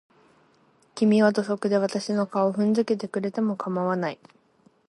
[0.95, 4.19] 君は土足で私の顔を踏んづけてくれても構わない。